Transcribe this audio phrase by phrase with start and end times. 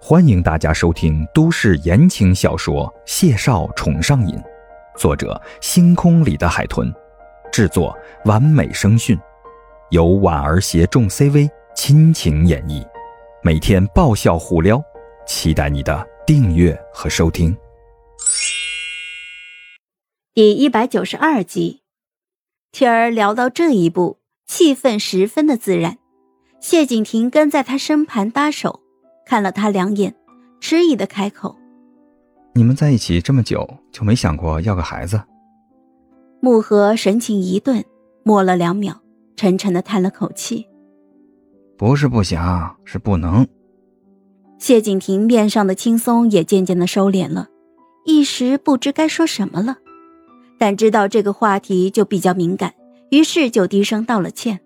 [0.00, 4.36] 欢迎大家收听都市言情小说《谢少宠上瘾》，
[4.98, 6.92] 作者：星空里的海豚，
[7.50, 7.96] 制作：
[8.26, 9.18] 完美声讯，
[9.90, 12.86] 由婉儿携众 CV 亲情演绎，
[13.42, 14.82] 每天爆笑互撩，
[15.26, 17.56] 期待你的订阅和收听。
[20.34, 21.80] 第一百九十二集，
[22.72, 25.96] 天儿聊到这一步，气氛十分的自然。
[26.60, 28.83] 谢景亭跟在他身旁搭手。
[29.26, 30.14] 看了他两眼，
[30.60, 31.56] 迟疑的开口
[32.54, 35.20] ：“你们在一起这么久，就没想过要个孩子？”
[36.40, 37.84] 木盒神情一顿，
[38.22, 39.00] 默了两秒，
[39.34, 40.66] 沉沉的叹了口气
[41.78, 43.46] ：“不是不想，是不能。”
[44.58, 47.48] 谢景亭面上的轻松也渐渐的收敛了，
[48.04, 49.78] 一时不知该说什么了，
[50.58, 52.74] 但知道这个话题就比较敏感，
[53.10, 54.60] 于是就低声道了歉。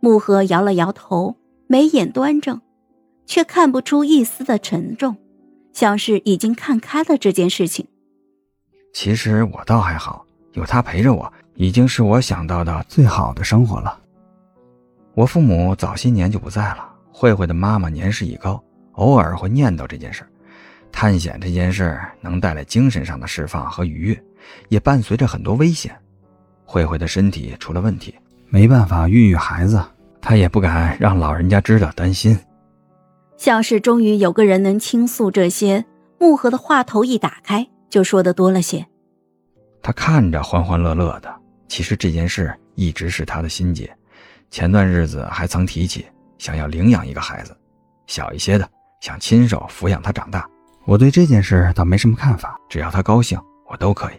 [0.00, 1.36] 木盒摇了摇头，
[1.68, 2.60] 眉眼端正。
[3.32, 5.16] 却看不出一丝的沉重，
[5.72, 7.88] 像是已经看开了这件事情。
[8.92, 13.98] 其实我倒还好，有他陪着我，已经是我想到的最好的生活了。
[15.14, 18.62] 我父母早些年就不在了，慧慧的妈妈年事已高，
[18.96, 20.22] 偶尔会念叨这件事。
[20.92, 24.24] 探险这件事能带来精神上的释放和愉悦，
[24.68, 25.98] 也伴随着很多危险。
[26.66, 28.14] 慧慧的身体出了问题，
[28.50, 29.82] 没办法孕育孩子，
[30.20, 32.38] 她也不敢让老人家知道，担心。
[33.42, 35.84] 像是终于有个人能倾诉这些，
[36.16, 38.86] 木盒的话头一打开，就说的多了些。
[39.82, 43.92] 他看着欢欢乐乐的，其实这件事一直是他的心结。
[44.48, 46.06] 前段日子还曾提起
[46.38, 47.52] 想要领养一个孩子，
[48.06, 50.48] 小一些的，想亲手抚养他长大。
[50.84, 53.36] 我对这件事倒没什么看法，只要他高兴，
[53.68, 54.14] 我都可以。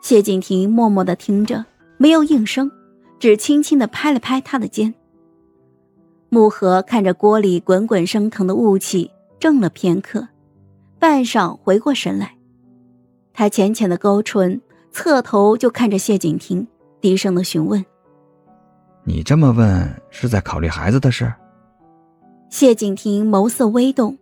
[0.00, 1.66] 谢景亭默默的听着，
[1.98, 2.72] 没有应声，
[3.20, 4.94] 只轻轻的拍了拍他的肩。
[6.36, 10.28] 木盒看着锅里滚滚升腾的雾气，怔了片刻，
[10.98, 12.36] 半晌回过神来，
[13.32, 14.60] 他浅浅的勾唇，
[14.92, 16.68] 侧头就看着谢景亭，
[17.00, 17.82] 低声的询问
[19.04, 21.32] ：“你这么问，是在考虑孩子的事？”
[22.52, 24.18] 谢景亭眸色微动，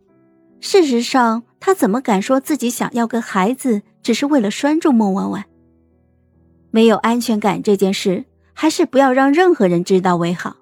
[0.60, 5.44] 事实上，他怎么敢说自己想要个孩子，只是为了拴住孟婉婉？
[6.70, 10.54] 没有安全感这件事，还是不要让任何人知道为好。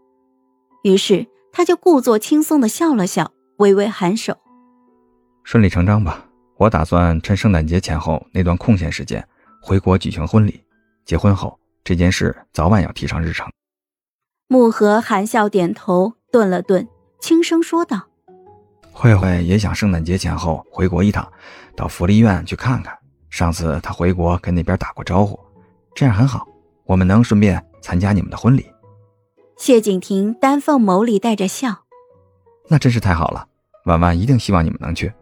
[0.85, 1.27] 于是。
[1.53, 4.39] 他就故作轻松的笑了笑，微微颔首
[5.45, 6.27] ：“顺理成章吧。
[6.57, 9.27] 我打算趁圣诞节前后那段空闲时间
[9.61, 10.65] 回国举行婚礼。
[11.05, 13.47] 结婚后这件事早晚要提上日程。”
[14.49, 16.89] 木盒含笑点头，顿了顿，
[17.21, 18.09] 轻声说道
[18.91, 21.31] ：“慧慧也想圣诞节前后回国一趟，
[21.77, 22.97] 到福利院去看看。
[23.29, 25.39] 上次她回国跟那边打过招呼，
[25.95, 26.47] 这样很好，
[26.85, 28.67] 我们能顺便参加你们的婚礼。”
[29.63, 31.85] 谢景亭丹凤眸里带着笑，
[32.67, 33.47] 那真是太好了。
[33.85, 35.13] 婉婉一定希望你们能去。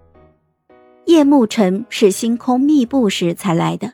[1.04, 3.92] 夜幕沉是星空密布时才来的，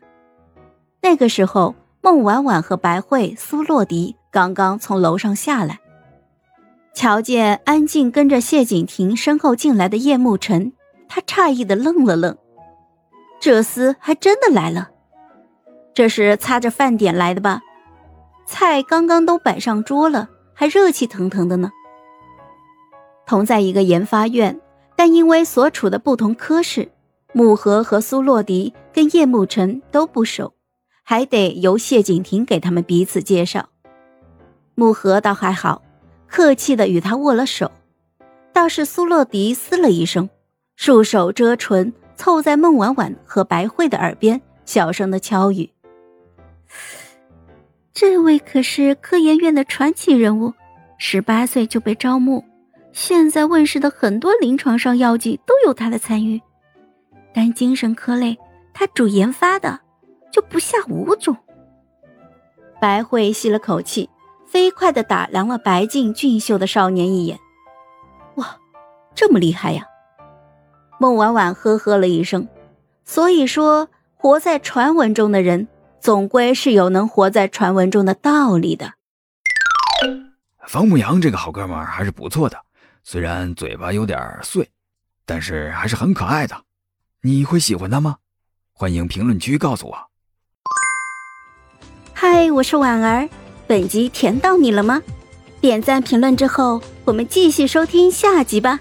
[1.02, 5.80] 那个时候，孟婉婉和白慧、苏洛迪刚刚从楼上下来，
[6.94, 10.72] 瞧见安静跟着谢景亭身后进来的叶慕辰，
[11.08, 12.38] 他诧异的愣了愣，
[13.40, 14.90] 这厮还真的来了，
[15.92, 17.62] 这是擦着饭点来的吧？
[18.46, 20.28] 菜刚刚都摆上桌了。
[20.58, 21.70] 还热气腾腾的呢。
[23.26, 24.58] 同在一个研发院，
[24.96, 26.90] 但因为所处的不同科室，
[27.34, 30.54] 木盒和苏洛迪跟叶慕辰都不熟，
[31.02, 33.68] 还得由谢景亭给他们彼此介绍。
[34.74, 35.82] 木盒倒还好，
[36.26, 37.70] 客气的与他握了手，
[38.54, 40.30] 倒是苏洛迪嘶了一声，
[40.76, 45.68] 束手遮唇，凑在孟婉婉和白慧的耳边，小声的悄语。
[47.96, 50.52] 这位可是科研院的传奇人物，
[50.98, 52.44] 十八岁就被招募，
[52.92, 56.38] 现在问世的很多临床上药剂都有他的参与。
[57.32, 58.36] 但精神科类
[58.74, 59.80] 他主研发的，
[60.30, 61.34] 就不下五种。
[62.78, 64.10] 白慧吸了口气，
[64.44, 67.38] 飞快的打量了白净俊秀的少年一眼。
[68.34, 68.58] 哇，
[69.14, 69.86] 这么厉害呀！
[71.00, 72.46] 孟婉婉呵呵了一声。
[73.06, 75.66] 所以说，活在传闻中的人。
[76.00, 78.94] 总归是有能活在传闻中的道理的。
[80.66, 82.58] 方牧阳这个好哥们儿还是不错的，
[83.04, 84.68] 虽然嘴巴有点碎，
[85.24, 86.62] 但是还是很可爱的。
[87.22, 88.16] 你会喜欢他吗？
[88.72, 89.96] 欢迎评论区告诉我。
[92.12, 93.28] 嗨，我是婉儿，
[93.66, 95.02] 本集甜到你了吗？
[95.60, 98.80] 点赞评论之后，我们继续收听下集吧。